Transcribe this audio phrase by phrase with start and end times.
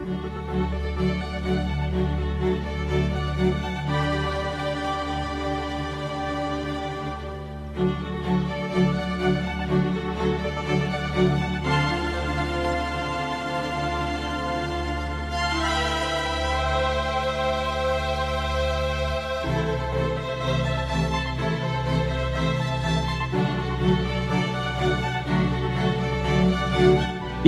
[0.00, 0.87] Música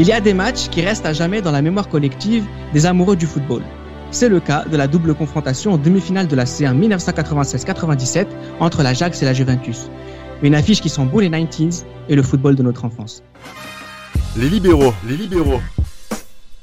[0.01, 3.17] Il y a des matchs qui restent à jamais dans la mémoire collective des amoureux
[3.17, 3.63] du football.
[4.11, 8.27] C'est le cas de la double confrontation en demi-finale de la C1 1996-97
[8.61, 9.91] entre l'Ajax et la Juventus.
[10.43, 13.23] Une affiche qui beau les 90s et le football de notre enfance.
[14.39, 15.61] Les libéraux, les libéraux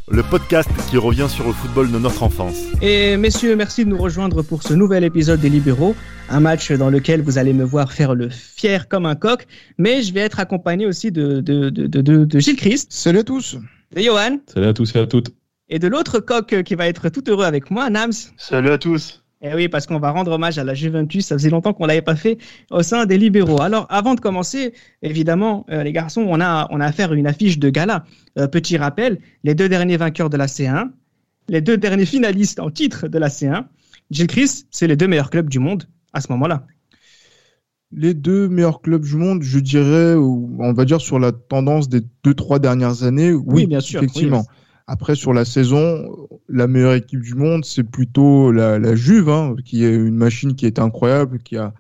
[0.10, 2.56] le podcast qui revient sur le football de notre enfance.
[2.82, 5.96] Et messieurs, merci de nous rejoindre pour ce nouvel épisode des Libéraux,
[6.30, 9.46] un match dans lequel vous allez me voir faire le fier comme un coq,
[9.78, 12.88] mais je vais être accompagné aussi de, de, de, de, de Gilles Christ.
[12.92, 13.58] Salut à tous.
[13.94, 14.40] De Johan.
[14.54, 15.32] Salut à tous et à toutes.
[15.70, 18.14] Et de l'autre coq qui va être tout heureux avec moi, Nams.
[18.38, 19.22] Salut à tous.
[19.42, 21.28] Eh oui, parce qu'on va rendre hommage à la Juventus.
[21.28, 22.38] Ça faisait longtemps qu'on l'avait pas fait
[22.72, 23.62] au sein des libéraux.
[23.62, 27.28] Alors, avant de commencer, évidemment, euh, les garçons, on a, on a affaire à une
[27.28, 28.06] affiche de gala.
[28.40, 30.90] Euh, petit rappel, les deux derniers vainqueurs de la C1,
[31.50, 33.66] les deux derniers finalistes en titre de la C1.
[34.10, 36.66] Gilles Chris, c'est les deux meilleurs clubs du monde à ce moment-là.
[37.92, 42.02] Les deux meilleurs clubs du monde, je dirais, on va dire sur la tendance des
[42.24, 43.32] deux, trois dernières années.
[43.32, 44.02] Oui, bien sûr.
[44.02, 44.44] Effectivement.
[44.88, 49.56] Après, sur la saison, la meilleure équipe du monde, c'est plutôt la, la Juve, hein,
[49.66, 51.74] qui est une machine qui est incroyable, qui a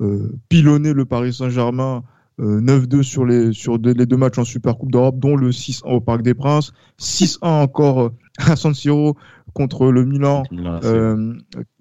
[0.00, 2.04] euh, pilonné le Paris Saint-Germain
[2.40, 5.86] euh, 9-2 sur, les, sur les deux matchs en Super Coupe d'Europe, dont le 6-1
[5.86, 9.16] au Parc des Princes, 6-1 encore euh, à San Siro
[9.52, 11.34] contre le Milan, euh,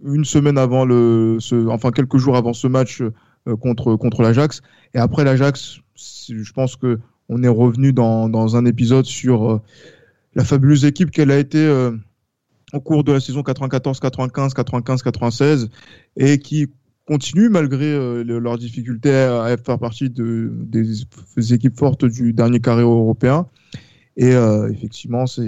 [0.06, 4.62] une semaine avant le, ce, enfin quelques jours avant ce match euh, contre contre l'Ajax.
[4.94, 7.00] Et après l'Ajax, je pense que
[7.30, 9.60] on est revenu dans, dans un épisode sur
[10.36, 11.92] la fabuleuse équipe qu'elle a été euh,
[12.74, 15.70] au cours de la saison 94, 95, 95, 96
[16.18, 16.68] et qui
[17.06, 22.82] continue malgré euh, leurs difficultés à, faire partie de, des, équipes fortes du dernier carré
[22.82, 23.48] européen.
[24.16, 25.44] Et euh, effectivement, c'est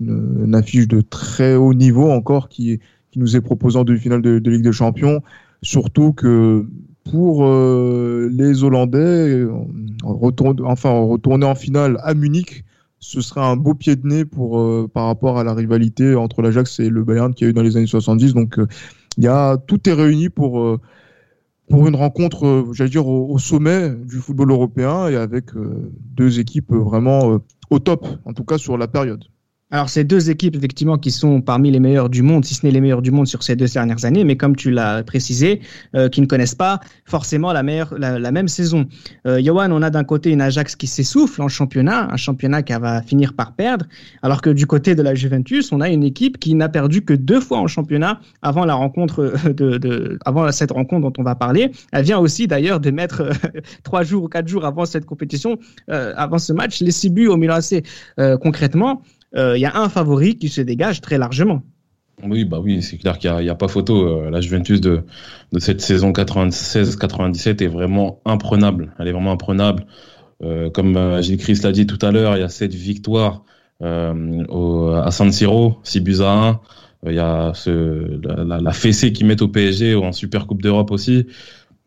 [0.00, 2.80] une, une, affiche de très haut niveau encore qui,
[3.16, 5.20] nous est proposée en demi-finale de, Ligue des Champions.
[5.62, 6.64] Surtout que
[7.10, 9.44] pour les Hollandais,
[10.04, 12.64] enfin retourner en finale à Munich,
[13.00, 16.80] ce serait un beau pied de nez euh, par rapport à la rivalité entre l'Ajax
[16.80, 18.34] et le Bayern qu'il y a eu dans les années 70.
[18.34, 18.66] Donc, euh,
[19.16, 20.78] il y a, tout est réuni pour, euh,
[21.70, 27.38] une rencontre, j'allais dire, au, sommet du football européen et avec deux équipes vraiment
[27.70, 29.24] au top, en tout cas sur la période.
[29.70, 32.72] Alors, c'est deux équipes, effectivement, qui sont parmi les meilleures du monde, si ce n'est
[32.72, 35.60] les meilleures du monde sur ces deux dernières années, mais comme tu l'as précisé,
[35.94, 38.86] euh, qui ne connaissent pas forcément la, meilleure, la, la même saison.
[39.26, 42.72] Euh, Johan, on a d'un côté une Ajax qui s'essouffle en championnat, un championnat qui
[42.72, 43.86] va finir par perdre,
[44.22, 47.14] alors que du côté de la Juventus, on a une équipe qui n'a perdu que
[47.14, 51.34] deux fois en championnat avant la rencontre de, de avant cette rencontre dont on va
[51.34, 51.70] parler.
[51.92, 53.32] Elle vient aussi d'ailleurs de mettre euh,
[53.82, 55.58] trois jours ou quatre jours avant cette compétition,
[55.90, 57.84] euh, avant ce match, les six buts au Milan AC.
[58.18, 59.02] Euh, concrètement,
[59.32, 61.62] il euh, y a un favori qui se dégage très largement.
[62.22, 64.06] Oui, bah oui, c'est clair qu'il n'y a, a, pas photo.
[64.06, 65.04] Euh, la Juventus de,
[65.52, 68.92] de cette saison 96-97 est vraiment imprenable.
[68.98, 69.86] Elle est vraiment imprenable.
[70.42, 73.44] Euh, comme Gilles Christ l'a dit tout à l'heure, il y a cette victoire
[73.82, 76.60] au, à San Siro, 6 buts à 1.
[77.06, 80.90] Il y a ce, la, la fessée qu'ils mettent au PSG en Super Coupe d'Europe
[80.90, 81.26] aussi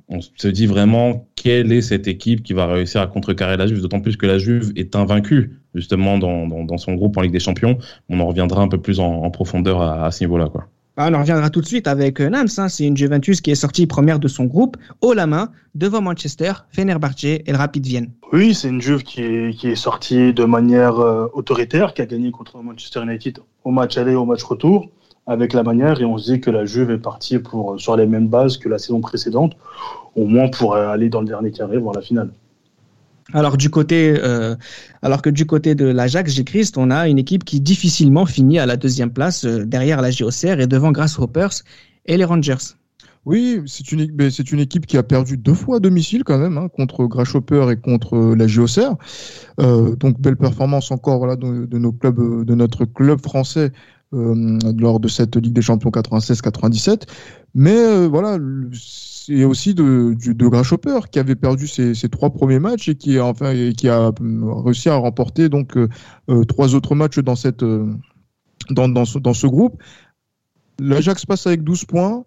[0.07, 3.81] on se dit vraiment quelle est cette équipe qui va réussir à contrecarrer la Juve,
[3.81, 7.31] d'autant plus que la Juve est invaincue justement dans, dans, dans, son groupe en Ligue
[7.31, 7.77] des Champions.
[8.09, 10.49] On en reviendra un peu plus en, en profondeur à, à ce niveau-là.
[10.49, 10.67] Quoi.
[10.95, 12.47] Ah, on en reviendra tout de suite avec euh, Nams.
[12.57, 12.69] Hein.
[12.69, 16.53] C'est une Juventus qui est sortie première de son groupe, haut la main, devant Manchester,
[16.69, 18.11] Fenerbahce et le Rapid Vienne.
[18.31, 22.05] Oui, c'est une Juve qui est, qui est sortie de manière euh, autoritaire, qui a
[22.05, 24.91] gagné contre Manchester United au match aller et au match retour
[25.25, 28.05] avec la manière et on se dit que la Juve est partie pour, sur les
[28.05, 29.57] mêmes bases que la saison précédente,
[30.15, 32.29] au moins pour aller dans le dernier carré, voir la finale.
[33.33, 34.55] Alors du côté, euh,
[35.01, 38.59] alors que du côté de l'Ajax, j'ai Christ, on a une équipe qui difficilement finit
[38.59, 41.63] à la deuxième place euh, derrière la JOCR et devant Grasshoppers
[42.05, 42.75] et les Rangers.
[43.25, 46.57] Oui, c'est une, c'est une équipe qui a perdu deux fois à domicile quand même,
[46.57, 48.97] hein, contre Grasshopper et contre la JOCR.
[49.61, 53.71] Euh, donc belle performance encore voilà, de, nos clubs, de notre club français
[54.13, 57.03] euh, lors de cette Ligue des Champions 96-97.
[57.55, 58.37] Mais euh, voilà,
[58.71, 63.51] c'est aussi de, de, de qui avait perdu ses, trois premiers matchs et qui, enfin,
[63.51, 64.11] et qui a
[64.63, 65.87] réussi à remporter donc euh,
[66.45, 67.63] trois autres matchs dans, cette,
[68.69, 69.81] dans, dans ce groupe.
[70.79, 72.25] L'Ajax passe avec 12 points,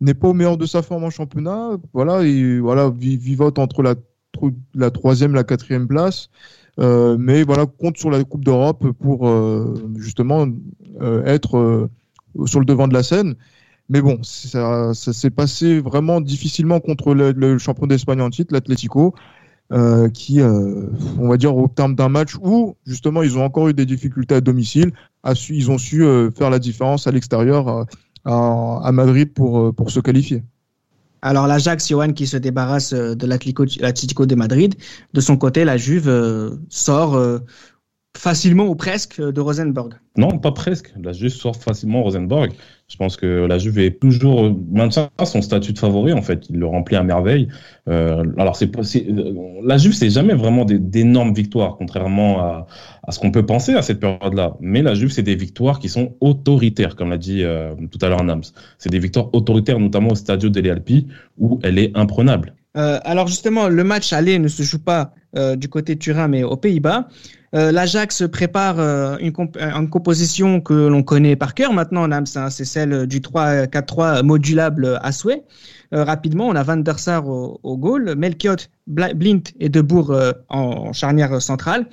[0.00, 3.94] n'est pas au meilleur de sa forme en championnat, voilà, et voilà, vivote entre la,
[4.74, 6.28] la troisième et la quatrième place.
[6.78, 9.28] Mais voilà, compte sur la Coupe d'Europe pour
[9.96, 10.46] justement
[11.26, 11.88] être
[12.46, 13.34] sur le devant de la scène.
[13.88, 19.14] Mais bon, ça, s'est passé vraiment difficilement contre le, champion d'Espagne en titre, l'Atlético.
[19.72, 20.88] Euh, qui, euh,
[21.18, 24.34] on va dire, au terme d'un match où justement ils ont encore eu des difficultés
[24.34, 24.92] à domicile,
[25.48, 27.86] ils ont su euh, faire la différence à l'extérieur
[28.26, 30.42] à, Madrid pour se qualifier.
[31.22, 34.74] Alors l'Ajax, Johan, qui se débarrasse de l'Atlético de Madrid,
[35.12, 37.40] de son côté, la Juve sort
[38.16, 39.94] facilement ou presque de Rosenborg.
[40.16, 40.92] Non, pas presque.
[41.02, 42.52] La Juve sort facilement Rosenborg.
[42.88, 46.50] Je pense que la Juve est toujours maintient son statut de favori en fait.
[46.50, 47.48] Il le remplit à merveille.
[47.88, 49.32] Euh, alors c'est euh,
[49.64, 52.66] la Juve c'est jamais vraiment d'énormes victoires contrairement à,
[53.02, 54.56] à ce qu'on peut penser à cette période-là.
[54.60, 58.10] Mais la Juve c'est des victoires qui sont autoritaires comme l'a dit euh, tout à
[58.10, 58.42] l'heure Nams.
[58.76, 61.06] C'est des victoires autoritaires notamment au Stadio delle Alpi
[61.38, 62.54] où elle est imprenable.
[62.76, 66.28] Euh, alors justement le match aller ne se joue pas euh, du côté de Turin
[66.28, 67.08] mais aux Pays-Bas.
[67.54, 72.64] Euh, L'Ajax prépare euh, une, une, composition que l'on connaît par cœur maintenant, hein, c'est
[72.64, 75.44] celle du 3-4-3 modulable à souhait.
[75.92, 78.56] Euh, rapidement, on a Van der Sar au, goal, Melchiot,
[78.86, 80.16] Blint et Debourg
[80.48, 81.86] en charnière centrale,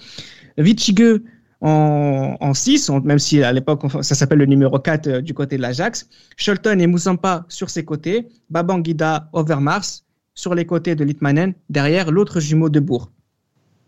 [0.57, 1.21] Vichige
[1.59, 5.61] en, en 6, même si à l'époque ça s'appelle le numéro 4 du côté de
[5.61, 6.07] l'Ajax,
[6.37, 10.03] Scholton et Moussampa sur ses côtés, Babangida, Overmars
[10.35, 13.11] sur les côtés de Litmanen, derrière l'autre jumeau de Bourg.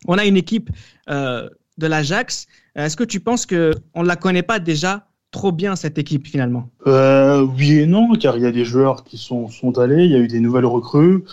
[0.07, 0.69] On a une équipe
[1.09, 1.47] euh,
[1.77, 2.47] de l'Ajax.
[2.77, 3.56] Euh, est-ce que tu penses qu'on
[4.03, 6.69] ne la connaît pas déjà trop bien, cette équipe, finalement?
[6.88, 10.12] Euh, Oui et non, car il y a des joueurs qui sont, sont allés, il
[10.12, 11.23] y a eu des nouvelles recrues,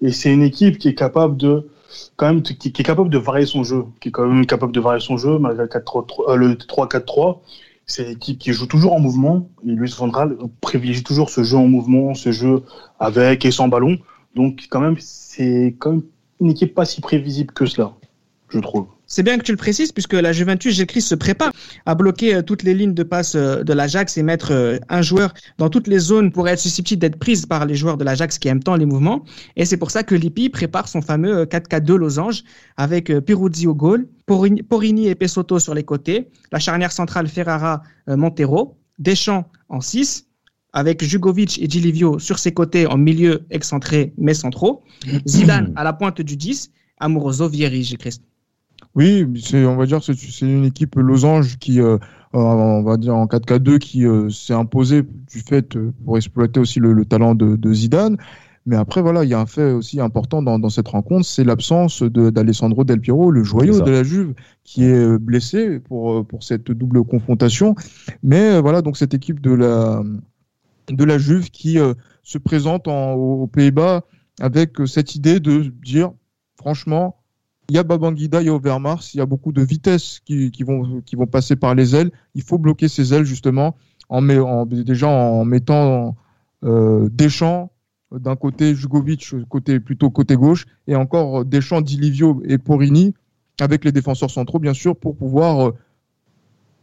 [0.00, 1.68] et c'est une équipe qui est capable de
[2.16, 4.80] quand même qui, est capable de varier son jeu, qui est quand même capable de
[4.80, 5.70] varier son jeu malgré le,
[6.28, 7.38] euh, le 3-4-3.
[7.86, 9.48] C'est une équipe qui joue toujours en mouvement.
[9.66, 12.62] Et Luis Central privilégie toujours ce jeu en mouvement, ce jeu
[13.00, 13.96] avec et sans ballon.
[14.34, 16.02] Donc quand même, c'est quand même
[16.40, 17.92] une équipe pas si prévisible que cela,
[18.50, 18.86] je trouve.
[19.10, 21.50] C'est bien que tu le précises puisque la Juventus, Gilles se prépare
[21.86, 25.00] à bloquer euh, toutes les lignes de passe euh, de l'Ajax et mettre euh, un
[25.00, 28.38] joueur dans toutes les zones pour être susceptible d'être prise par les joueurs de l'Ajax
[28.38, 29.24] qui aiment tant les mouvements.
[29.56, 32.44] Et c'est pour ça que Lippi prépare son fameux 4-4-2 losange
[32.76, 39.50] avec Piruzzi au goal, Porini et Pesotto sur les côtés, la charnière centrale Ferrara-Montero, Deschamps
[39.70, 40.26] en 6,
[40.74, 44.82] avec Jugovic et Gilivio sur ses côtés en milieu excentré mais centraux,
[45.26, 48.27] Zidane à la pointe du 10, Amoroso, Vieri, Christ.
[48.98, 49.24] Oui,
[49.54, 51.98] on va dire c'est, c'est une équipe losange qui, euh,
[52.32, 56.80] on va dire en 4K2, qui euh, s'est imposée du fait euh, pour exploiter aussi
[56.80, 58.16] le, talent de, de, Zidane.
[58.66, 61.44] Mais après, voilà, il y a un fait aussi important dans, dans cette rencontre, c'est
[61.44, 64.34] l'absence de, d'Alessandro Del Piero, le joyau de la Juve,
[64.64, 67.76] qui est blessé pour, pour cette double confrontation.
[68.24, 70.02] Mais voilà, donc cette équipe de la,
[70.88, 71.78] de la Juve qui
[72.24, 74.02] se présente en, aux Pays-Bas
[74.40, 76.10] avec cette idée de dire,
[76.56, 77.17] franchement,
[77.68, 80.50] il y a Babangida, il y a Overmars, il y a beaucoup de vitesse qui,
[80.62, 82.10] vont, passer par les ailes.
[82.34, 83.76] Il faut bloquer ces ailes justement
[84.08, 84.22] en,
[84.66, 86.16] déjà en mettant
[86.64, 87.70] euh, Deschamps
[88.10, 93.14] d'un côté, Jugovic côté plutôt côté gauche, et encore Deschamps, Dilivio et Porini
[93.60, 95.74] avec les défenseurs centraux bien sûr pour pouvoir euh,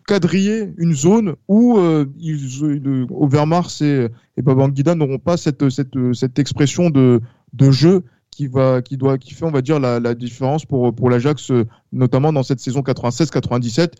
[0.05, 4.07] quadriller une zone où euh, ils, Overmars et,
[4.37, 7.21] Babangida n'auront pas cette, cette, expression de
[7.71, 8.03] jeu
[8.35, 11.51] qui va, qui doit, qui fait, on va dire, la, la différence pour pour l'Ajax,
[11.51, 13.93] euh, notamment dans cette saison 96-97,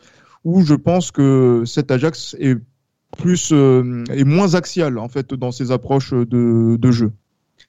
[0.43, 2.57] où je pense que cet Ajax est
[3.17, 7.13] plus euh, est moins axial en fait dans ses approches de, de jeu.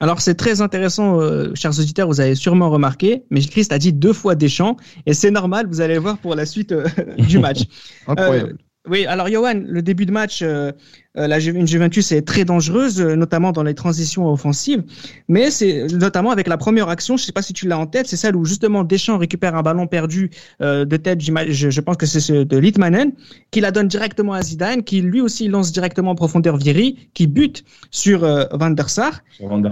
[0.01, 3.93] Alors c'est très intéressant, euh, chers auditeurs, vous avez sûrement remarqué, mais Christ a dit
[3.93, 4.77] deux fois Deschamps,
[5.07, 6.75] et c'est normal, vous allez voir pour la suite
[7.19, 7.63] du match.
[8.09, 8.59] Incroyable.
[8.89, 10.71] Oui, alors Johan, le début de match, euh,
[11.17, 14.85] euh la une Juventus est très dangereuse, euh, notamment dans les transitions offensives,
[15.29, 17.87] mais c'est notamment avec la première action, je ne sais pas si tu l'as en
[17.87, 21.81] tête, c'est celle où justement Deschamps récupère un ballon perdu euh, de tête, je, je,
[21.81, 23.13] pense que c'est de Litmanen,
[23.51, 27.27] qui la donne directement à Zidane, qui lui aussi lance directement en profondeur Vieri, qui
[27.27, 29.23] bute sur Van der Sar,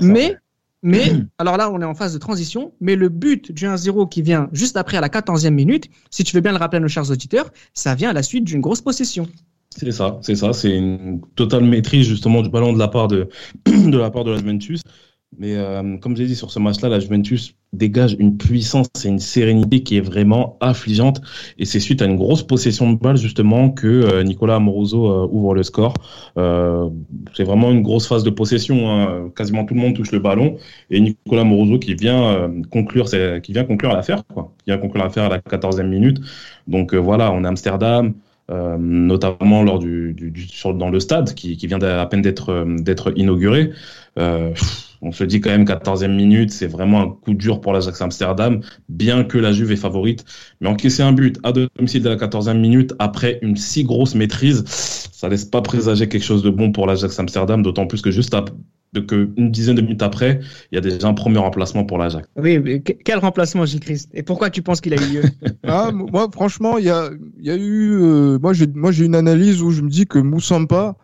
[0.01, 0.37] mais
[0.85, 2.75] mais alors là, on est en phase de transition.
[2.81, 6.37] Mais le but du 1-0 qui vient juste après à la 14e minute, si tu
[6.37, 8.83] veux bien le rappeler à nos chers auditeurs, ça vient à la suite d'une grosse
[8.83, 9.27] possession.
[9.71, 13.29] C'est ça, c'est ça, c'est une totale maîtrise justement du ballon de la part de,
[13.67, 14.83] la part de la Juventus.
[15.39, 19.19] Mais euh, comme j'ai dit sur ce match-là, la Juventus dégage une puissance et une
[19.19, 21.21] sérénité qui est vraiment affligeante.
[21.59, 25.29] Et c'est suite à une grosse possession de balle justement que euh, Nicolas Amoroso euh,
[25.31, 25.95] ouvre le score.
[26.37, 28.91] c'est vraiment une grosse phase de possession.
[28.91, 29.31] Hein.
[29.37, 30.57] Quasiment tout le monde touche le ballon
[30.91, 33.07] et Nicolas Amoroso qui vient conclure,
[33.43, 34.53] qui vient conclure l'affaire, quoi.
[34.59, 36.21] Qui vient conclure l'affaire à la 14e minute.
[36.67, 38.15] Donc voilà, on est Amsterdam.
[38.49, 40.15] notamment lors du,
[40.75, 43.73] dans le stade qui, vient à peine d'être d'être inauguré.
[44.19, 44.53] Euh,
[45.05, 48.61] On se dit quand même 14e minute, c'est vraiment un coup dur pour l'Ajax Amsterdam,
[48.89, 50.25] bien que la Juve est favorite.
[50.61, 54.65] Mais encaisser un but à domicile de la 14e minute après une si grosse maîtrise,
[54.67, 58.35] ça laisse pas présager quelque chose de bon pour l'Ajax Amsterdam, d'autant plus que juste
[59.01, 62.29] que une dizaine de minutes après, il y a déjà un premier remplacement pour l'Ajax.
[62.37, 65.23] Oui, mais quel remplacement, Gilles Christ Et pourquoi tu penses qu'il a eu lieu?
[65.67, 67.93] Ah, Moi, franchement, il y a, y a eu.
[67.93, 70.97] Euh, moi, j'ai, moi, j'ai une analyse où je me dis que Moussampa,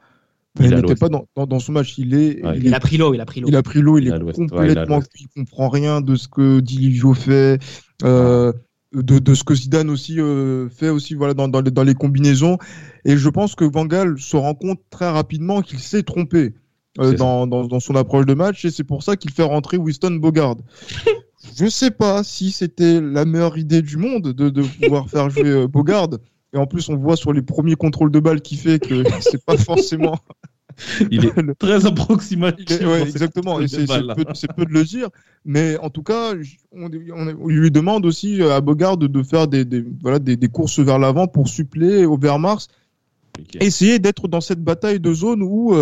[0.58, 1.96] il n'était pas dans, dans, son match.
[1.98, 2.40] Il est.
[2.56, 3.14] il, a pris l'eau.
[3.14, 3.48] Il a pris l'eau.
[3.48, 3.98] Il a pris l'eau.
[3.98, 5.00] Il, est complètement.
[5.18, 7.58] il, comprend rien de ce que Dilivio fait.
[8.02, 8.52] Euh,
[8.92, 11.94] de, de, ce que Zidane aussi euh, fait aussi voilà dans, dans, les, dans les
[11.94, 12.58] combinaisons
[13.04, 16.54] et je pense que Van Gaal se rend compte très rapidement qu'il s'est trompé
[16.98, 20.12] euh, dans, dans, son approche de match et c'est pour ça qu'il fait rentrer Winston
[20.12, 20.56] Bogard.
[21.56, 25.48] Je sais pas si c'était la meilleure idée du monde de, de pouvoir faire jouer
[25.48, 26.08] euh, Bogard.
[26.52, 29.44] Et en plus, on voit sur les premiers contrôles de balles qu'il fait que c'est
[29.44, 30.18] pas forcément.
[31.10, 32.70] Il est très approximatif.
[33.02, 33.58] exactement.
[33.66, 35.08] c'est peu, de le dire.
[35.44, 36.32] Mais en tout cas,
[36.72, 36.88] on,
[37.48, 40.98] lui demande aussi euh, à Bogard de, faire des, des voilà, des, des, courses vers
[40.98, 42.68] l'avant pour suppléer Overmars.
[43.60, 45.74] Essayer d'être dans cette bataille de zone où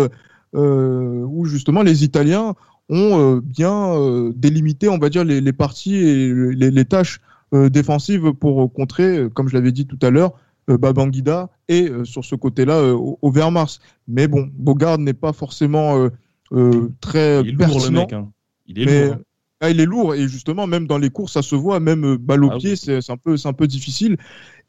[0.55, 2.55] euh, où justement les Italiens
[2.89, 7.21] ont euh, bien euh, délimité, on va dire, les, parties et les, tâches
[7.51, 10.33] défensives pour contrer, comme je l'avais dit tout à l'heure,
[10.77, 13.81] Babangida et sur ce côté-là au Wehrmacht.
[14.07, 16.09] Mais bon, Bogard n'est pas forcément
[17.01, 17.85] très il est pertinent.
[17.85, 18.31] le mec, hein.
[18.67, 19.15] Il est lourd.
[19.15, 19.21] Hein.
[19.61, 22.17] Ah, il est lourd et justement même dans les courses ça se voit même euh,
[22.17, 24.15] balle au ah pied c'est un peu c'est un peu difficile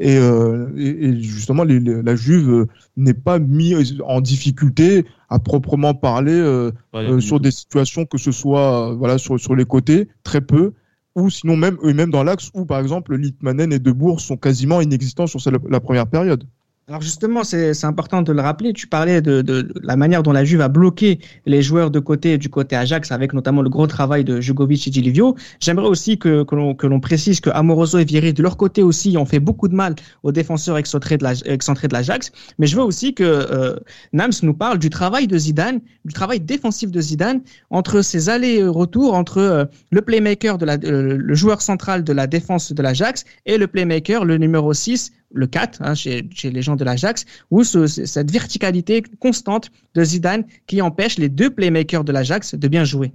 [0.01, 2.67] et, euh, et, justement la Juve euh,
[2.97, 3.73] n'est pas mis
[4.05, 6.73] en difficulté à proprement parler euh,
[7.21, 10.73] sur des situations que ce soit voilà sur sur les côtés très peu
[11.21, 14.81] ou sinon même eux même dans l'axe où par exemple Litmanen et Debourg sont quasiment
[14.81, 16.45] inexistants sur la première période.
[16.89, 18.73] Alors justement, c'est important de le rappeler.
[18.73, 22.49] Tu parlais de, la manière dont la Juve a bloqué les joueurs de côté du
[22.49, 25.37] côté Ajax, avec notamment le gros travail de Jugovic et Livio.
[25.61, 29.25] J'aimerais aussi que, que l'on précise que Amoroso et Vieri, de leur côté aussi, ont
[29.25, 29.95] fait beaucoup de mal
[30.25, 32.33] aux défenseurs excentrés de l'Ajax.
[32.59, 33.77] Mais je veux aussi que euh,
[34.13, 39.15] Nams nous parle du travail de Zidane, du travail défensif de Zidane, entre ses allers-retours,
[39.15, 43.25] entre euh, le playmaker, de la, euh, le joueur central de la défense de l'Ajax
[43.47, 47.25] et le playmaker, le numéro 6, le 4 hein, chez, chez, les gens de l'Ajax,
[47.51, 52.85] où cette verticalité constante de Zidane qui empêche les deux playmakers de l'Ajax de bien
[52.85, 53.13] jouer.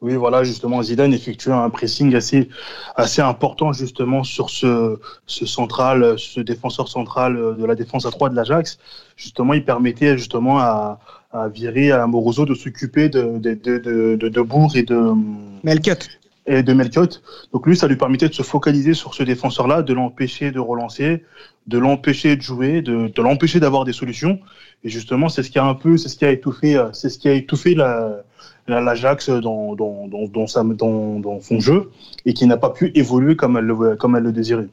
[0.00, 2.48] Oui, voilà, justement, Zidane effectuait un pressing assez,
[2.96, 8.30] assez important justement sur ce, ce central, ce défenseur central de la défense à 3
[8.30, 8.78] de l'Ajax.
[9.16, 10.98] Justement, il permettait justement à,
[11.30, 15.12] à Virer, à Moroso de s'occuper de, de, de, de, de Bourg et de
[15.62, 15.94] Melchiot
[16.46, 17.08] et de Melchiot.
[17.52, 21.24] Donc lui, ça lui permettait de se focaliser sur ce défenseur-là, de l'empêcher de relancer,
[21.66, 24.40] de l'empêcher de jouer, de, de l'empêcher d'avoir des solutions.
[24.84, 27.08] Et justement, c'est ce qui a un peu, c'est ce qui a étouffé, euh, c'est
[27.08, 28.24] ce qui a étouffé la,
[28.66, 31.90] l'Ajax dans, dans, dans, dans, sa, dans, dans son jeu
[32.26, 34.68] et qui n'a pas pu évoluer comme elle le, comme elle le désirait.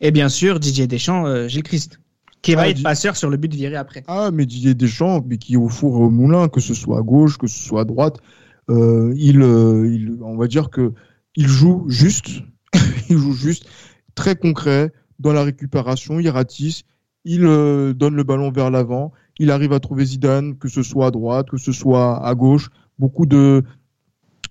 [0.00, 2.00] Et bien sûr, Didier Deschamps, euh, Gilles Christ,
[2.42, 4.02] qui va ah, être passeur sur le but viré après.
[4.06, 7.02] Ah, mais Didier Deschamps, mais qui est au four au moulin, que ce soit à
[7.02, 8.20] gauche, que ce soit à droite, euh,
[8.68, 10.92] il, euh, il, on va dire que
[11.36, 12.42] il joue juste,
[13.10, 13.66] il joue juste,
[14.14, 16.82] très concret dans la récupération, il ratisse,
[17.24, 21.06] il euh, donne le ballon vers l'avant, il arrive à trouver Zidane, que ce soit
[21.06, 23.62] à droite, que ce soit à gauche, beaucoup de,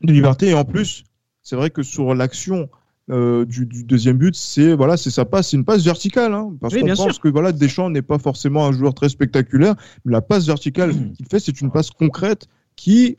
[0.01, 0.49] de liberté.
[0.49, 1.03] Et en plus,
[1.41, 2.69] c'est vrai que sur l'action
[3.09, 6.53] euh, du, du, deuxième but, c'est voilà, c'est sa passe, c'est une passe verticale, hein,
[6.61, 7.19] parce qu'on pense sûr.
[7.19, 9.75] que voilà, Deschamps n'est pas forcément un joueur très spectaculaire,
[10.05, 13.17] mais la passe verticale qu'il fait, c'est une passe concrète qui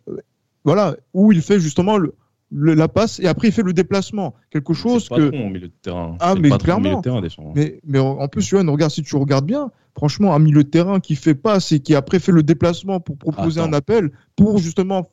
[0.64, 2.14] voilà, où il fait justement le,
[2.50, 4.34] la passe et après il fait le déplacement.
[4.50, 5.28] Quelque chose que.
[5.28, 6.16] Au milieu de terrain.
[6.20, 7.00] Ah, mais clairement.
[7.00, 7.22] Terrain,
[7.54, 11.00] mais, mais en plus, Johan, regarde, si tu regardes bien, franchement, un milieu de terrain
[11.00, 15.10] qui fait passe et qui après fait le déplacement pour proposer un appel, pour justement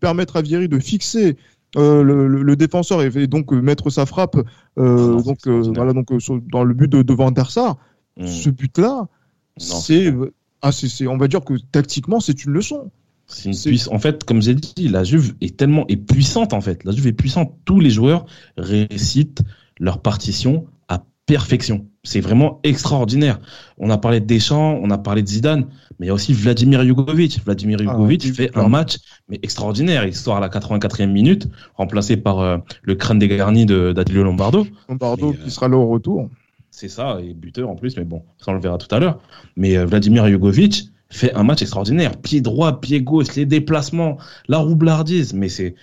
[0.00, 1.36] permettre à Vieri de fixer
[1.76, 4.36] euh, le, le, défenseur et, donc euh, mettre sa frappe
[4.78, 6.08] euh, ah donc, euh, voilà, donc,
[6.48, 7.76] dans le but de, de Van der Sar.
[8.16, 8.26] Mmh.
[8.26, 9.06] Ce but-là,
[9.58, 10.14] c'est.
[10.62, 10.70] Ah,
[11.08, 12.90] on va dire que tactiquement, c'est une leçon.
[13.90, 16.84] En fait, comme j'ai dit, la Juve est tellement est puissante en fait.
[16.84, 17.54] La Juve est puissante.
[17.64, 18.24] Tous les joueurs
[18.56, 19.42] récitent
[19.78, 21.86] leur partition à perfection.
[22.04, 23.38] C'est vraiment extraordinaire.
[23.76, 25.66] On a parlé de Deschamps, on a parlé de Zidane,
[25.98, 27.44] mais il y a aussi Vladimir Jugovic.
[27.44, 28.96] Vladimir Jugovic ah, fait un match
[29.28, 30.04] mais extraordinaire.
[30.14, 34.66] Sort à la 84e minute, remplacé par euh, le crâne dégarni d'Adilio Lombardo.
[34.88, 36.30] Lombardo qui euh, sera là au retour.
[36.70, 39.18] C'est ça, et buteur en plus, mais bon, ça on le verra tout à l'heure.
[39.56, 42.16] Mais euh, Vladimir Jugovic, fait un match extraordinaire.
[42.16, 45.32] Pied droit, pied gauche, les déplacements, la roublardise.
[45.32, 45.74] Mais c'est.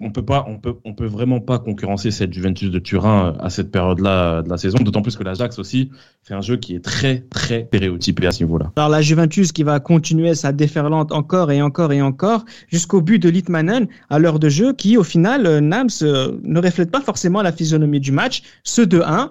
[0.00, 3.50] on peut pas, on peut, on peut vraiment pas concurrencer cette Juventus de Turin à
[3.50, 5.90] cette période-là de la saison, d'autant plus que l'Ajax aussi
[6.22, 8.72] fait un jeu qui est très, très stéréotypé à ce niveau-là.
[8.76, 13.20] Alors la Juventus qui va continuer sa déferlante encore et encore et encore jusqu'au but
[13.20, 17.00] de Litmanen à l'heure de jeu, qui au final, euh, Nams euh, ne reflète pas
[17.00, 18.42] forcément la physionomie du match.
[18.64, 19.30] Ce 2-1,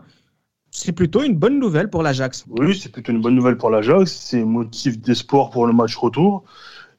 [0.74, 2.46] c'est plutôt une bonne nouvelle pour l'Ajax.
[2.50, 4.12] Oui, c'est plutôt une bonne nouvelle pour l'Ajax.
[4.12, 6.44] C'est motif d'espoir pour le match retour.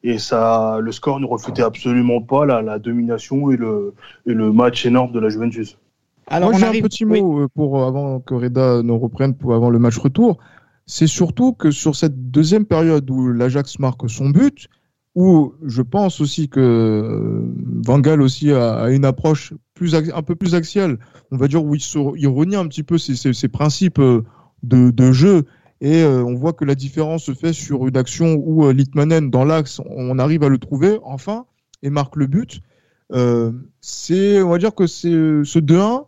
[0.04, 3.94] Et ça, le score ne reflétait absolument pas la, domination et le,
[4.26, 5.76] le match énorme de la Juventus.
[6.28, 9.54] Alors, Moi, j'ai un petit mot euh, pour euh, avant que Reda nous reprenne pour
[9.54, 10.38] avant le match retour.
[10.86, 14.68] C'est surtout que sur cette deuxième période où l'Ajax marque son but,
[15.14, 17.42] où je pense aussi que euh,
[17.84, 20.98] Van Gaal aussi a, une approche plus un peu plus axiale,
[21.30, 21.82] on va dire où il,
[22.16, 24.22] il renie un petit peu ses, ses, principes de,
[24.62, 25.44] de jeu
[25.84, 29.30] et euh, on voit que la différence se fait sur une action où euh, Litmanen,
[29.30, 31.44] dans l'axe, on arrive à le trouver enfin
[31.82, 32.62] et marque le but.
[33.12, 33.52] Euh,
[33.82, 36.06] c'est, on va dire que c'est ce 2-1,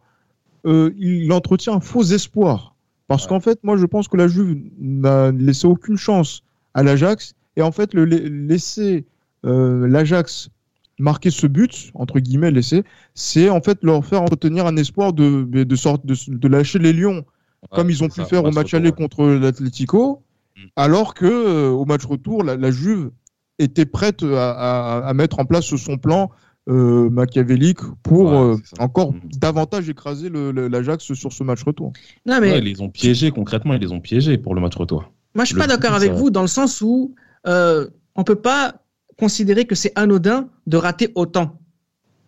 [0.97, 2.75] il entretient un faux espoir.
[3.07, 6.43] Parce qu'en fait, moi, je pense que la Juve n'a laissé aucune chance
[6.73, 7.35] à l'Ajax.
[7.57, 9.05] Et en fait, le, laisser
[9.45, 10.49] l'Ajax
[10.99, 12.85] marquer ce but, entre guillemets, laisser,
[13.15, 17.25] c'est en fait leur faire entretenir un espoir de, de, de, de lâcher les lions
[17.71, 20.23] comme ils ont pu faire au match aller contre l'Atlético,
[20.57, 20.61] mm.
[20.77, 23.11] alors que euh, au match retour, la, Juve
[23.59, 26.31] était prête à, mettre en place son plan
[26.69, 29.21] euh, machiavélique pour euh, encore mm.
[29.37, 31.93] davantage écraser l'Ajax sur ce match retour.
[32.25, 32.59] Non, mais...
[32.59, 35.13] ils les ont piégés concrètement, ils les ont piégés pour le match retour.
[35.35, 37.15] Moi, je suis pas d'accord avec vous dans le sens où
[37.47, 38.86] euh, on peut pas
[39.19, 41.59] considérer que c'est anodin de rater autant.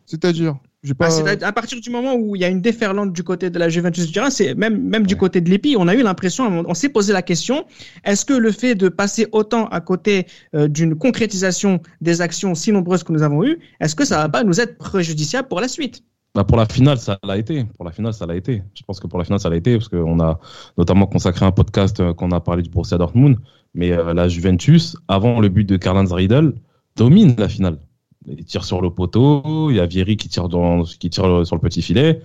[0.07, 0.57] C'est-à-dire
[0.97, 1.09] bah,
[1.43, 4.13] à partir du moment où il y a une déferlante du côté de la Juventus
[4.13, 7.13] du c'est même même du côté de l'EPI, on a eu l'impression, on, s'est posé
[7.13, 7.65] la question
[8.05, 12.71] est-ce que le fait de passer autant à côté euh, d'une concrétisation des actions si
[12.71, 15.67] nombreuses que nous avons eues, est-ce que ça va pas nous être préjudiciable pour la
[15.67, 16.05] suite?
[16.37, 17.65] Bah pour la finale, ça l'a été.
[17.77, 18.63] Pour la finale, ça l'a été.
[18.75, 20.39] Je pense que pour la finale, ça l'a été parce qu'on a
[20.77, 23.39] notamment consacré un podcast euh, qu'on a parlé du Borussia Dortmund.
[23.75, 26.53] Mais euh, la Juventus, avant le but de Karl-Heinz Riedel,
[26.99, 27.79] domine la finale
[28.27, 31.83] il tire sur le poteau, il y a Vieri qui tire, dans, sur le petit
[31.83, 32.21] filet.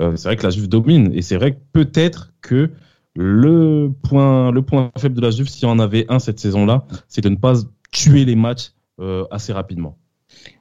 [0.00, 2.70] Euh, c'est vrai que la Juve domine et c'est vrai que peut-être que
[3.16, 6.86] le point, le point faible de la Juve, s'il y en avait un cette saison-là,
[7.08, 7.54] c'est de ne pas
[7.90, 9.98] tuer les matchs euh, assez rapidement.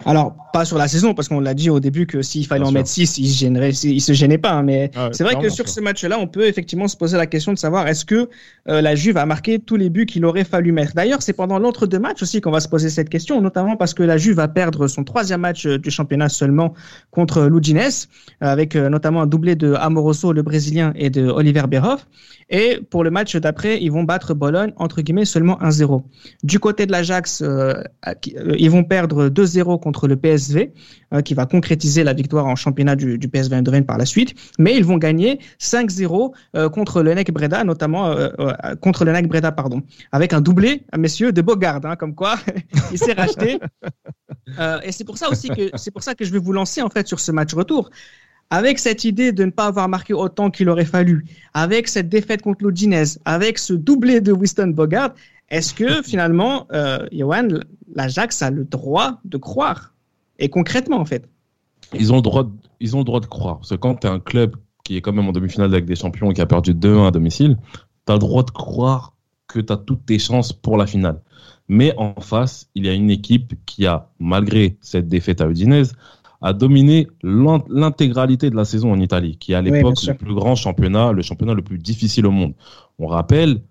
[0.06, 2.72] Alors, pas sur la saison, parce qu'on l'a dit au début que s'il fallait en
[2.72, 4.52] mettre 6, il, se se gênait pas.
[4.52, 7.26] Hein, mais ah c'est vrai que sur ce match-là, on peut effectivement se poser la
[7.26, 8.30] question de savoir est-ce que
[8.70, 10.94] euh, la Juve a marqué tous les buts qu'il aurait fallu mettre.
[10.94, 14.04] D'ailleurs, c'est pendant l'entre-deux matchs aussi qu'on va se poser cette question, notamment parce que
[14.04, 16.74] la Juve va perdre son troisième match euh, du championnat seulement
[17.12, 17.90] contre l'Udines, euh,
[18.40, 22.08] avec notamment un doublé de Amoroso, le Brésilien, et de Oliver Berhoff.
[22.50, 26.02] Et pour le match d'après, ils vont battre Bologne, entre guillemets, seulement 1-0.
[26.44, 27.44] Du côté de l'Ajax,
[28.24, 30.72] ils vont perdre 2-0 contre le PSV,
[31.14, 34.34] euh, qui va concrétiser la victoire en championnat du, PSV Eindhoven par la suite.
[34.58, 38.30] Mais ils vont gagner 5-0 euh, contre le NEC Breda, notamment euh,
[38.82, 39.82] contre le NEC Breda, pardon,
[40.14, 42.36] avec un doublé, messieurs, de Bogard, hein, comme quoi
[42.92, 43.60] il s'est racheté.
[44.84, 46.90] et c'est pour ça aussi que c'est pour ça que je vais vous lancer en
[46.90, 47.90] fait sur ce match retour
[48.50, 52.42] avec cette idée de ne pas avoir marqué autant qu'il aurait fallu, avec cette défaite
[52.42, 55.14] contre l'Odinez, avec ce doublé de Winston Bogart,
[55.50, 57.48] est-ce que finalement, euh, Johan,
[57.94, 59.94] l'Ajax a le droit de croire?
[60.40, 61.28] Et concrètement, en fait
[61.94, 63.58] ils ont, le droit de, ils ont le droit de croire.
[63.58, 65.96] Parce que quand tu es un club qui est quand même en demi-finale avec des
[65.96, 67.58] champions et qui a perdu 2-1 à domicile,
[68.06, 69.14] tu as le droit de croire
[69.48, 71.22] que tu as toutes tes chances pour la finale.
[71.70, 75.94] Mais en face, il y a une équipe qui a, malgré cette défaite à Udinese,
[76.42, 80.56] a dominé l'intégralité de la saison en Italie, qui est à l'époque le plus grand
[80.56, 82.54] championnat, le championnat le plus difficile au monde.
[83.00, 83.62] On rappelle,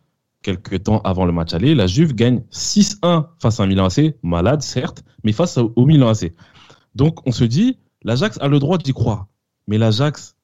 [0.43, 4.15] quelques temps avant le match aller, la Juve gagne 6-1 face à un Milan AC,
[4.23, 6.33] malade certes, mais face au Milan AC.
[6.95, 9.27] Donc on se dit, l'Ajax a le droit d'y croire,
[9.67, 10.37] mais l'Ajax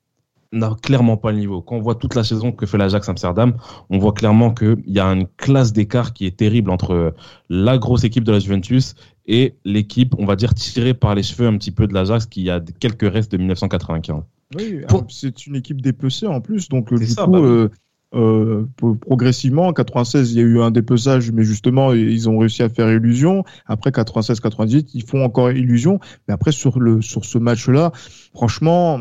[0.53, 1.63] n'a clairement pas le niveau.
[1.63, 3.55] Quand on voit toute la saison que fait l'Ajax Amsterdam,
[3.91, 7.15] on voit clairement qu'il y a une classe d'écart qui est terrible entre
[7.49, 8.95] la grosse équipe de la Juventus
[9.27, 12.51] et l'équipe, on va dire, tirée par les cheveux un petit peu de l'Ajax qui
[12.51, 14.23] a quelques restes de 1995.
[14.55, 17.71] Oui, c'est une équipe dépecée en plus, donc du coup, bah euh,
[18.15, 18.67] euh,
[19.01, 19.69] progressivement.
[19.69, 22.91] En 96, il y a eu un dépeçage, mais justement, ils ont réussi à faire
[22.91, 23.45] illusion.
[23.67, 25.99] Après 96-98, ils font encore illusion.
[26.29, 27.93] Mais après, sur, ce match-là,
[28.35, 29.01] franchement,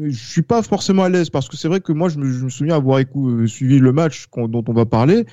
[0.00, 2.74] je suis pas forcément à l'aise parce que c'est vrai que moi, je me, souviens
[2.76, 5.26] avoir euh, suivi le match dont on va parler.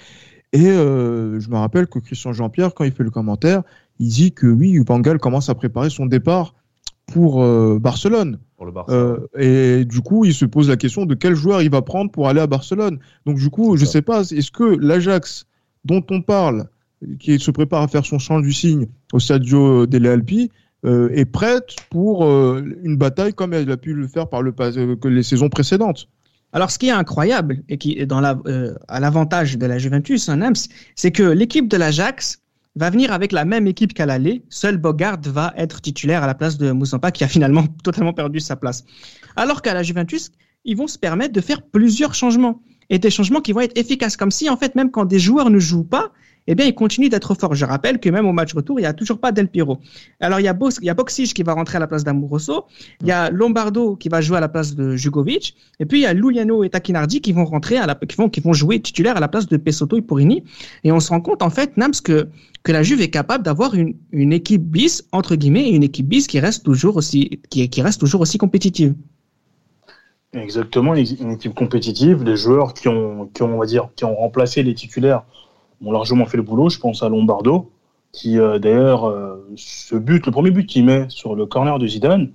[0.53, 3.63] Et euh, je me rappelle que Christian Jean-Pierre, quand il fait le commentaire,
[3.99, 6.53] il dit que oui, Bangal commence à préparer son départ
[7.11, 8.39] pour euh, Barcelone.
[8.89, 12.11] Euh, et du coup, il se pose la question de quel joueur il va prendre
[12.11, 12.99] pour aller à Barcelone.
[13.25, 15.45] Donc du coup, je ne sais pas, est-ce que l'Ajax
[15.83, 16.67] dont on parle,
[17.19, 20.51] qui se prépare à faire son champ du signe au Stadio delle Alpi,
[20.83, 25.23] est prête pour une bataille comme elle a pu le faire par le que les
[25.23, 26.07] saisons précédentes?
[26.53, 28.39] Alors, ce qui est incroyable et qui est dans la,
[28.87, 30.53] à l'avantage de la Juventus, un hein,
[30.95, 32.40] c'est que l'équipe de l'Ajax
[32.75, 34.43] va venir avec la même équipe qu'à l'aller.
[34.49, 38.39] Seul Bogart va être titulaire à la place de Moussampa qui a finalement totalement perdu
[38.39, 38.85] sa place.
[39.35, 40.31] Alors qu'à la Juventus,
[40.63, 44.17] ils vont se permettre de faire plusieurs changements et des changements qui vont être efficaces.
[44.17, 46.11] Comme si, en fait, même quand des joueurs ne jouent pas,
[46.47, 47.55] eh bien, ils continuent d'être forts.
[47.55, 49.79] Je rappelle que même au match retour, il n'y a toujours pas Del Piro.
[50.19, 52.03] Alors, il y a, Bo il y a Boxic qui va rentrer à la place
[52.03, 52.65] d'Amoroso,
[53.01, 56.03] il y a Lombardo qui va jouer à la place de Jugovic, et puis il
[56.03, 58.79] y a Luliano et Takinardi qui vont rentrer à la, qui vont, qui vont jouer
[58.79, 60.43] titulaire à la place de Pesotto et Porini.
[60.83, 62.27] Et on se rend compte, en fait, Nams, que,
[62.63, 66.07] que la Juve est capable d'avoir une, une équipe bis, entre guillemets, et une équipe
[66.07, 68.95] bis qui reste toujours aussi, qui, qui reste toujours aussi compétitive.
[70.33, 74.15] Exactement, une équipe compétitive, des joueurs qui ont, qui ont, on va dire, qui ont
[74.15, 75.23] remplacé les titulaires
[75.83, 76.69] ont largement fait le boulot.
[76.69, 77.71] Je pense à Lombardo,
[78.11, 81.87] qui euh, d'ailleurs, euh, ce but, le premier but qu'il met sur le corner de
[81.87, 82.31] Zidane,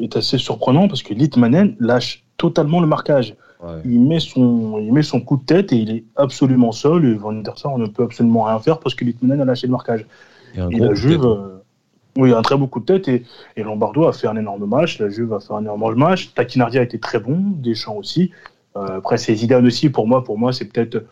[0.00, 3.34] est assez surprenant parce que Litmanen lâche totalement le marquage.
[3.84, 7.06] Il, met son, il met son coup de tête et il est absolument seul.
[7.06, 9.72] Et Van der Sar ne peut absolument rien faire parce que Litmanen a lâché le
[9.72, 10.06] marquage.
[10.54, 11.26] Et, la Juve,
[12.16, 13.24] oui, un très beau coup de tête et,
[13.56, 14.98] et, Lombardo a fait un énorme match.
[15.00, 16.34] La Juve a fait un énorme match.
[16.34, 18.30] Taquinardi a été très bon, Deschamps aussi.
[18.76, 19.90] Euh, après, c'est Zidane aussi.
[19.90, 21.04] Pour moi, pour moi, c'est peut-être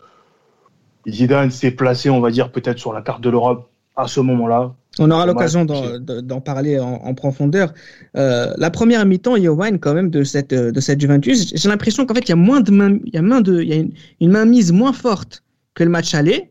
[1.07, 4.73] Zidane s'est placé, on va dire, peut-être sur la carte de l'Europe à ce moment-là.
[4.99, 7.73] On aura l'occasion d'en parler en, profondeur.
[8.15, 12.13] Euh, la première mi-temps, Johan, quand même, de cette, de cette Juventus, j'ai l'impression qu'en
[12.13, 12.71] fait, il y a moins de
[13.05, 13.91] il y a main de, il y a une,
[14.21, 16.49] une mainmise moins forte que le match aller.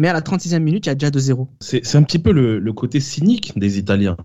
[0.00, 1.46] Mais à la 36e minute, il y a déjà 2-0.
[1.60, 4.16] C'est un petit peu le, côté cynique des Italiens.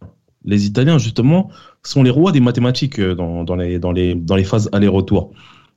[0.46, 1.52] Les Italiens, justement,
[1.84, 5.32] sont les rois des mathématiques euh, dans, dans les, dans, les, dans les phases aller-retour.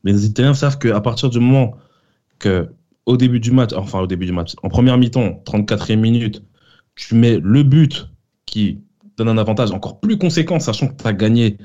[0.05, 1.77] Les Italiens savent qu'à partir du moment
[2.39, 2.69] que,
[3.07, 6.43] au début du match, enfin au début du match, en première mi-temps, 34e minute,
[6.95, 8.09] tu mets le but
[8.47, 8.81] qui
[9.17, 11.59] donne un avantage encore plus conséquent, sachant que tu as gagné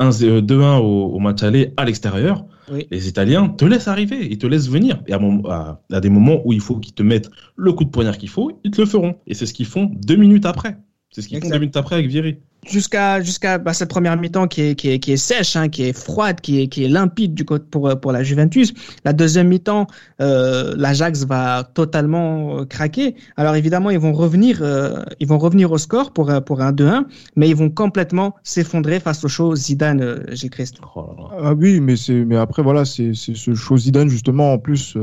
[0.00, 2.44] 2-1 euh, au, match aller à l'extérieur,
[2.90, 5.02] les Italiens te laissent arriver, ils te laissent venir.
[5.06, 8.18] Et à, à des moments où il faut qu'ils te mettent le coup de poignard
[8.18, 9.16] qu'il faut, ils te le feront.
[9.26, 10.78] Et c'est ce qu'ils font deux minutes après.
[11.10, 14.48] C'est ce qu'ils font deux minutes après avec Vieri jusqu'à jusqu'à bah, cette première mi-temps
[14.48, 16.88] qui est, qui est, qui est sèche, hein, qui est froide, qui est, qui est
[16.88, 18.74] limpide du côté pour, pour la Juventus.
[19.04, 19.86] La deuxième mi-temps,
[20.20, 23.14] euh, l'Ajax va totalement euh, craquer.
[23.36, 27.04] Alors évidemment, ils vont revenir, euh, ils vont revenir au score pour, pour un 2-1,
[27.36, 30.50] mais ils vont complètement s'effondrer face au show Zidane, euh, Gilles.
[30.96, 31.94] Oh ah oui, mais,
[32.26, 34.96] mais après, voilà, c'est, ce show Zidane, justement, en plus.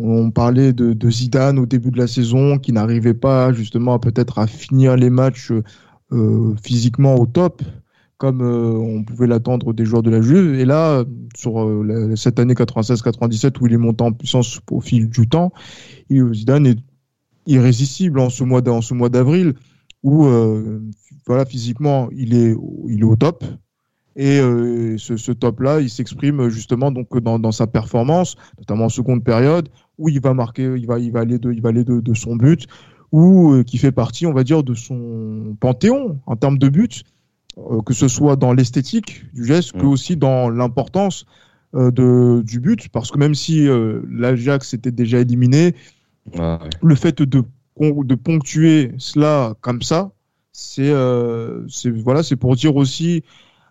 [0.00, 4.38] On parlait de, de, Zidane au début de la saison qui n'arrivait pas justement peut-être
[4.38, 5.52] à finir les matchs
[6.62, 7.62] physiquement au top,
[8.18, 10.58] comme euh, on pouvait l'attendre des joueurs de la Juve.
[10.58, 11.04] Et là,
[11.36, 15.52] sur euh, cette année 96-97 où il est monté en puissance au fil du temps,
[16.10, 16.78] Zidane est
[17.46, 19.54] irrésistible en ce mois mois d'avril
[20.02, 20.26] où
[21.26, 22.54] voilà physiquement il est
[22.88, 23.42] il est au top
[24.16, 24.38] et
[24.98, 30.08] ce, top là il s'exprime justement donc dans, sa performance notamment en seconde période où
[30.08, 32.66] il va marquer il va il va aller de il va aller de son but
[33.12, 37.04] ou euh, qui fait partie, on va dire, de son panthéon en termes de but,
[37.58, 39.88] euh, que ce soit dans l'esthétique du geste, que mm.
[39.88, 41.26] aussi dans l'importance
[41.74, 43.68] euh, de, du but, parce que même si
[44.10, 45.74] l'Ajax était déjà éliminé,
[46.34, 47.42] le fait de,
[47.80, 50.10] de ponctuer cela comme ça,
[50.52, 53.22] c'est voilà, c'est pour dire aussi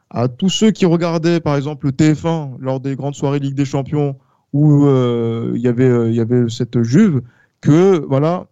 [0.10, 3.66] à tous ceux qui regardaient par exemple le TF1 lors des grandes soirées Ligue des
[3.66, 4.16] Champions
[4.54, 7.22] où il y avait il y avait cette Juve
[7.62, 8.48] que voilà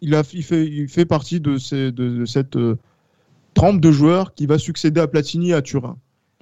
[0.00, 2.76] il, a, il, fait, il fait partie de, ces, de, cette euh,
[3.54, 5.96] trempe de joueurs qui va succéder à Platini à Turin.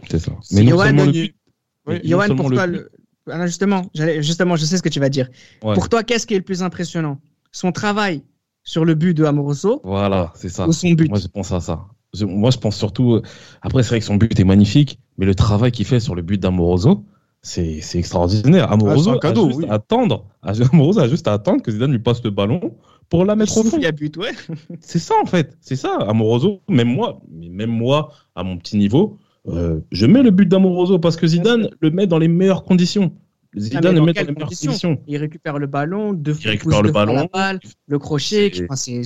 [0.08, 0.32] C'est ça.
[0.52, 2.90] Mais non Johan, Johan pour toi, le...
[3.28, 5.28] Ah justement, justement, je sais ce que tu vas dire.
[5.60, 7.20] Pour toi, qu'est-ce qui est le plus impressionnant?
[7.50, 8.22] Son travail
[8.62, 10.68] sur le but de Amoroso Voilà, c'est ça.
[10.68, 11.08] Ou son but?
[11.08, 11.86] Moi, je pense à ça.
[12.20, 13.14] moi, je pense surtout.
[13.14, 13.22] Euh,
[13.62, 16.22] après, c'est vrai que son but est magnifique, mais le travail qu'il fait sur le
[16.22, 17.04] but d'Amoroso,
[17.42, 18.70] c'est extraordinaire.
[18.70, 20.24] Amoroso ah, cadeau, a juste à attendre.
[20.72, 22.60] Amoroso a juste à attendre que Zidane lui passe le ballon
[23.08, 23.78] pour la mettre au fond.
[23.78, 24.32] but, ouais.
[24.80, 25.96] c'est ça en fait, c'est ça.
[26.08, 30.98] Amoroso, même moi, même moi, à mon petit niveau, euh, je mets le but d'Amoroso
[30.98, 33.12] parce que Zidane le met dans les meilleures conditions.
[33.56, 35.00] Zidane le met dans les meilleures conditions.
[35.06, 39.02] Il récupère le ballon, deux il récupère le ballon, la balle, le crochet, c'est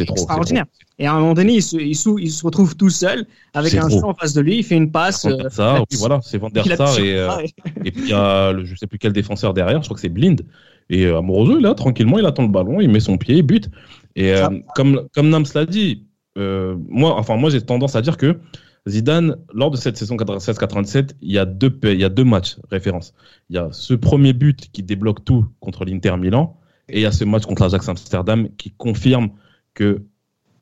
[0.00, 0.64] extraordinaire.
[0.98, 4.10] Et à un moment donné, il se, il se, retrouve tout seul avec un champ
[4.10, 5.24] en face de lui, il fait une passe.
[5.24, 7.30] Euh, ça, oui, voilà, c'est Van der Sar et, euh,
[7.84, 10.00] et puis il y a le, je sais plus quel défenseur derrière, je crois que
[10.00, 10.42] c'est Blind
[10.90, 13.70] et euh, Amoroso, là, tranquillement, il attend le ballon, il met son pied, il bute.
[14.16, 18.16] Et euh, comme, comme Nams l'a dit, euh, moi, enfin, moi, j'ai tendance à dire
[18.16, 18.40] que
[18.88, 22.56] Zidane, lors de cette saison 96-87, il y a deux, il y a deux matchs
[22.70, 23.14] référence.
[23.48, 27.06] Il y a ce premier but qui débloque tout contre l'Inter Milan, et il y
[27.06, 29.30] a ce match contre l'Ajax Amsterdam qui confirme
[29.74, 30.02] que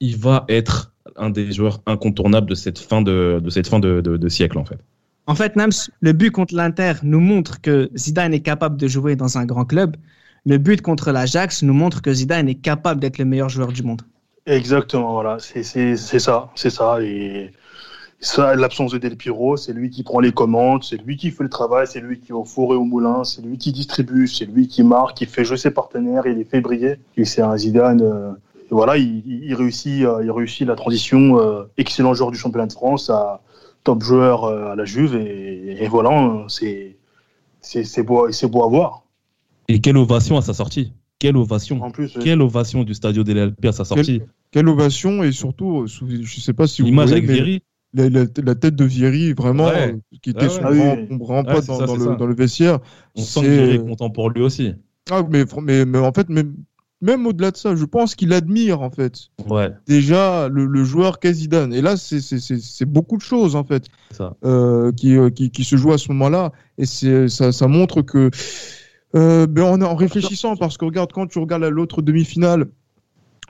[0.00, 4.00] il va être un des joueurs incontournables de cette fin de, de cette fin de,
[4.00, 4.78] de, siècle en fait.
[5.28, 9.14] En fait, Nams, le but contre l'Inter nous montre que Zidane est capable de jouer
[9.14, 9.94] dans un grand club.
[10.46, 13.82] Le but contre l'Ajax nous montre que Zidane est capable d'être le meilleur joueur du
[13.82, 14.00] monde.
[14.46, 17.02] Exactement, voilà, c'est ça, c'est ça.
[17.02, 17.52] Et
[18.38, 21.50] l'absence de Del Piro, c'est lui qui prend les commandes, c'est lui qui fait le
[21.50, 24.46] travail, c'est lui qui va au four et au moulin, c'est lui qui distribue, c'est
[24.46, 26.94] lui qui marque, qui fait jouer ses partenaires, il les fait briller.
[27.18, 28.00] Et c'est un Zidane.
[28.00, 28.32] Euh,
[28.70, 33.10] voilà, il, réussit, euh, il réussit la transition euh, excellent joueur du championnat de France
[33.10, 33.42] à
[33.84, 36.96] top joueur à la Juve et, voilà, c'est
[37.60, 39.04] c'est beau, c'est beau à voir.
[39.68, 40.92] Et quelle ovation à sa sortie.
[41.18, 41.82] Quelle ovation.
[41.82, 44.22] En plus, Quelle ovation du Stadio de l'LP à sa sortie.
[44.50, 47.62] quelle, ovation et surtout, je sais pas si vous L'image avec Vieri.
[47.92, 52.34] la, tête de Vieri, vraiment, euh, qui était souvent, on pas dans, le, dans, le,
[52.34, 52.78] vestiaire.
[53.16, 54.74] On sent qu'il est content pour lui aussi.
[55.10, 56.54] Ah, mais, mais, mais en fait, même,
[57.00, 59.70] même au-delà de ça, je pense qu'il admire, en fait, ouais.
[59.86, 61.72] déjà le, le joueur Kazidane.
[61.72, 63.86] Et là, c'est beaucoup de choses, en fait,
[64.44, 66.52] euh, qui, euh, qui, qui, se jouent à ce moment-là.
[66.76, 68.30] Et ça, ça montre que.
[69.14, 72.66] Euh, ben en, en réfléchissant, parce que regarde, quand tu regardes l'autre demi-finale,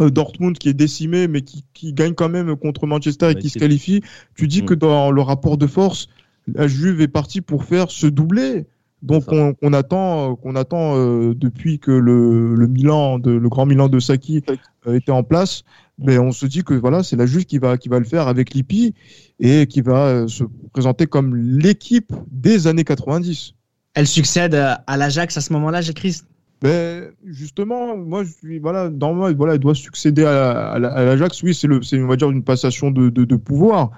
[0.01, 3.49] euh, Dortmund qui est décimé mais qui, qui, gagne quand même contre Manchester et qui
[3.49, 4.03] se qualifie,
[4.37, 6.09] tu dis que dans le rapport de force,
[6.47, 8.67] la Juve est partie pour faire se doubler.
[9.03, 13.65] Donc on, on, attend, qu'on attend euh, depuis que le, le Milan, de, le grand
[13.65, 14.43] Milan de Saki
[14.87, 15.63] euh, était en place,
[15.99, 18.27] mais on se dit que voilà, c'est la Juve qui va qui va le faire
[18.27, 18.95] avec Lippi
[19.39, 23.55] et qui va se présenter comme l'équipe des années 90.
[23.95, 26.27] Elle succède à l'Ajax à ce moment-là, j'ai Christ
[26.61, 31.43] ben, justement, moi, je suis, voilà, normalement, voilà, il doit succéder à, à, l'Ajax.
[31.43, 33.93] Oui, c'est le, c'est, on va dire, une passation de, de, de, pouvoir.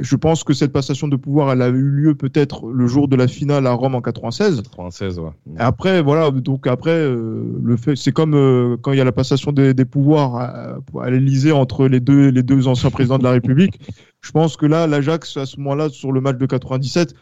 [0.00, 3.16] Je pense que cette passation de pouvoir, elle a eu lieu peut-être le jour de
[3.16, 4.62] la finale à Rome en 96.
[4.62, 5.30] 96, ouais.
[5.58, 9.12] après, voilà, donc après, euh, le fait, c'est comme euh, quand il y a la
[9.12, 13.24] passation des, des pouvoirs à, à l'Élysée entre les deux, les deux anciens présidents de
[13.24, 13.80] la République.
[14.20, 17.14] Je pense que là, l'Ajax, à ce moment-là, sur le match de 97,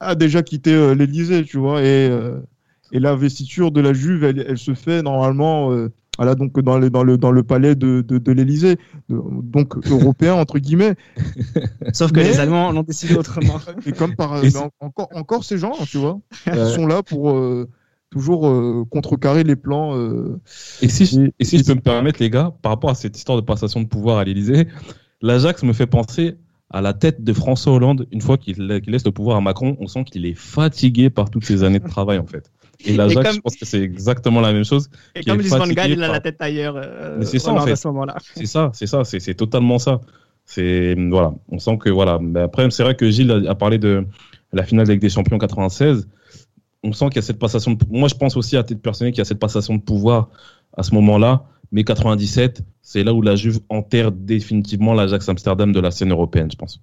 [0.00, 2.10] a déjà quitté euh, l'Élysée, tu vois, et
[2.92, 6.90] et la vestiture de la Juve, elle, se fait normalement euh, voilà, donc dans, le,
[6.90, 8.76] dans, le, dans le palais de, de, de l'Elysée,
[9.08, 10.96] donc européen entre guillemets.
[11.92, 13.60] Sauf que les Allemands l'ont décidé autrement.
[13.86, 14.42] Et comme par
[14.80, 17.68] encore, encore ces gens, tu vois, ils sont là pour euh,
[18.10, 19.96] toujours euh, contrecarrer les plans.
[20.82, 23.40] Et si, et, si je peux me permettre, les gars, par rapport à cette histoire
[23.40, 24.66] de passation de pouvoir à l'Elysée,
[25.22, 26.36] l'Ajax me fait penser
[26.70, 29.86] à la tête de François Hollande, une fois qu'il laisse le pouvoir à Macron, on
[29.86, 32.50] sent qu'il est fatigué par toutes ces années de travail en fait.
[32.84, 34.88] Et l'Ajax, je pense que c'est exactement la même chose.
[35.14, 36.74] Et comme Lisbonne gagne, il a la tête ailleurs.
[36.76, 37.76] Euh, c'est ça, en fait.
[38.34, 40.00] C'est ça, c'est ça, c'est totalement ça.
[40.44, 42.18] C'est voilà, on sent que voilà.
[42.20, 44.06] Mais après, c'est vrai que Gilles a, parlé de
[44.52, 46.08] la finale avec des champions 96.
[46.84, 47.72] On sent qu'il y a cette passation.
[47.72, 47.84] De...
[47.90, 50.30] Moi, je pense aussi à titre personnel qu'il y a cette passation de pouvoir
[50.76, 51.44] à ce moment-là.
[51.70, 56.50] Mais 97, c'est là où la Juve enterre définitivement l'Ajax Amsterdam de la scène européenne,
[56.50, 56.80] je pense.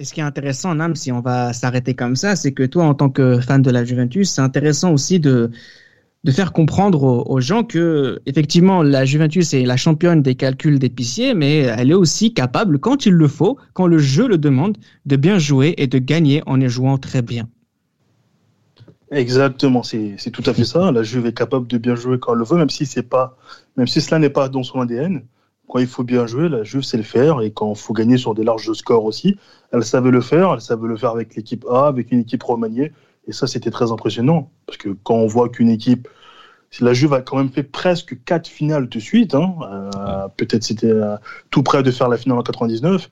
[0.00, 2.84] Et ce qui est intéressant, Nam, si on va s'arrêter comme ça, c'est que toi,
[2.84, 5.50] en tant que fan de la Juventus, c'est intéressant aussi de,
[6.24, 11.34] de faire comprendre aux, gens que, effectivement, la Juventus est la championne des calculs d'épicier,
[11.34, 15.16] mais elle est aussi capable, quand il le faut, quand le jeu le demande, de
[15.16, 17.46] bien jouer et de gagner en y jouant très bien.
[19.10, 20.92] Exactement, c'est tout à fait ça.
[20.92, 23.36] La Juve est capable de bien jouer quand elle le veut, même si pas,
[23.76, 25.24] même si cela n'est pas dans son ADN
[25.70, 28.18] quand il faut bien jouer, la Juve sait le faire et quand il faut gagner
[28.18, 29.36] sur des larges scores aussi,
[29.72, 30.52] elle savait le faire.
[30.52, 32.92] Elle savait le faire avec l'équipe A, avec une équipe remaniée.
[33.28, 34.50] Et ça, c'était très impressionnant.
[34.66, 36.08] Parce que quand on voit qu'une équipe.
[36.80, 39.34] La Juve a quand même fait presque quatre finales de suite.
[39.34, 41.16] Hein, euh, peut-être c'était euh,
[41.50, 43.08] tout près de faire la finale en 99.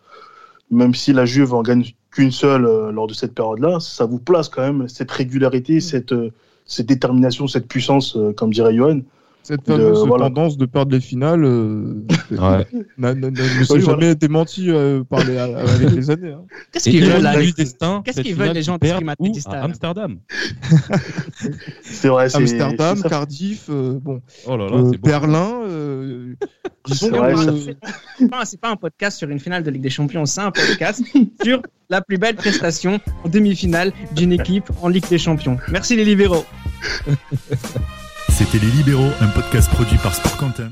[0.71, 4.19] Même si la Juve en gagne qu'une seule euh, lors de cette période-là, ça vous
[4.19, 6.15] place quand même cette régularité, cette,
[6.67, 9.01] cette détermination, cette puissance, comme dirait Johan.
[9.49, 12.05] Cette fameuse tendance de perdre les finales euh,
[12.99, 16.33] ne s'est jamais démentie euh, par les, avec les années.
[16.33, 16.45] Hein.
[16.73, 17.35] Qu'est-ce qu'ils veulent, la...
[17.35, 20.19] Qu'est-ce qu'ils veulent les gens de à Amsterdam
[21.83, 25.63] C'est vrai, Amsterdam, Cardiff, euh, bon, oh là là, euh, Berlin.
[25.65, 26.35] Euh,
[26.85, 27.11] disons,
[28.45, 31.03] c'est pas un podcast sur une finale de Ligue des Champions, c'est un podcast
[31.43, 35.59] sur la plus belle prestation en demi-finale d'une équipe en Ligue des Champions.
[35.69, 36.45] Merci les libéraux.
[38.29, 40.71] C'était Les Libéraux, un podcast produit par Sport Content.